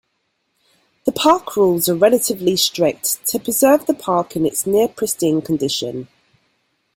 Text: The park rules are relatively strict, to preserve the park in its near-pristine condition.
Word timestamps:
The 1.05 1.11
park 1.11 1.55
rules 1.55 1.87
are 1.87 1.93
relatively 1.93 2.55
strict, 2.55 3.23
to 3.27 3.37
preserve 3.39 3.85
the 3.85 3.93
park 3.93 4.35
in 4.35 4.47
its 4.47 4.65
near-pristine 4.65 5.43
condition. 5.43 6.07